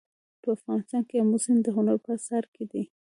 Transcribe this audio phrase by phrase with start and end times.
[0.41, 2.83] په افغانستان کې آمو سیند د هنر په اثار کې دی.